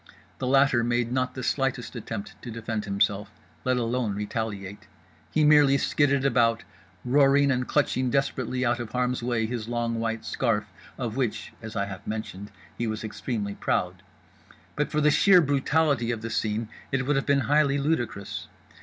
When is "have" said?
11.85-12.07, 17.15-17.27